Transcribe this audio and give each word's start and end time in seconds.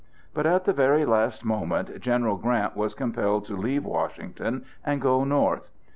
But 0.33 0.47
at 0.47 0.65
the 0.65 0.73
very 0.73 1.05
last 1.05 1.45
moment 1.45 1.99
General 1.99 2.35
Grant 2.35 2.75
was 2.75 2.95
compelled 2.95 3.45
to 3.45 3.55
leave 3.55 3.85
Washington 3.85 4.65
and 4.83 4.99
go 4.99 5.23
North. 5.23 5.69